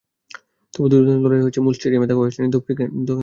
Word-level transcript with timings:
তবে 0.73 0.87
দুর্দান্ত 0.91 1.21
লড়াই 1.25 1.41
হয়েছে 1.45 1.59
মূল 1.65 1.73
স্টেডিয়ামে 1.73 2.07
হওয়া 2.07 2.21
ওয়েস্ট 2.21 2.37
ইন্ডিজ-দক্ষিণ 2.39 2.75
আফ্রিকা 2.75 2.83
ম্যাচে। 2.97 3.13